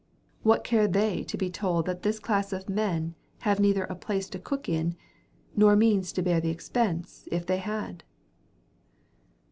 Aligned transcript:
What 0.41 0.63
care 0.63 0.87
they 0.87 1.23
to 1.25 1.37
be 1.37 1.51
told 1.51 1.85
that 1.85 2.01
this 2.01 2.17
class 2.17 2.51
of 2.53 2.67
men 2.67 3.13
have 3.41 3.59
neither 3.59 3.83
a 3.83 3.93
place 3.93 4.27
to 4.29 4.39
cook 4.39 4.67
in—nor 4.67 5.75
means 5.75 6.11
to 6.13 6.23
bear 6.23 6.41
the 6.41 6.49
expense, 6.49 7.27
if 7.31 7.45
they 7.45 7.57
had? 7.57 8.03